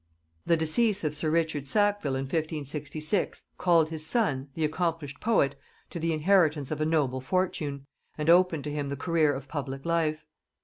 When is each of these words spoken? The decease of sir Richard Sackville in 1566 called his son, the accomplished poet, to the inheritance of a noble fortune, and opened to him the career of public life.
The 0.47 0.57
decease 0.57 1.03
of 1.03 1.15
sir 1.15 1.29
Richard 1.29 1.67
Sackville 1.67 2.15
in 2.15 2.23
1566 2.23 3.43
called 3.59 3.89
his 3.89 4.03
son, 4.03 4.49
the 4.55 4.65
accomplished 4.65 5.19
poet, 5.19 5.53
to 5.91 5.99
the 5.99 6.11
inheritance 6.11 6.71
of 6.71 6.81
a 6.81 6.87
noble 6.87 7.21
fortune, 7.21 7.85
and 8.17 8.27
opened 8.27 8.63
to 8.63 8.71
him 8.71 8.89
the 8.89 8.97
career 8.97 9.31
of 9.31 9.47
public 9.47 9.85
life. 9.85 10.25